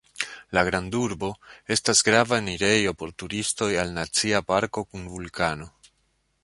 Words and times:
La 0.57 0.61
grandurbo 0.67 1.29
estas 1.75 2.01
grava 2.07 2.39
enirejo 2.45 2.95
por 3.03 3.13
turistoj 3.23 3.69
al 3.83 3.95
Nacia 4.01 4.43
parko 4.53 4.87
kun 4.95 5.09
vulkano. 5.17 5.69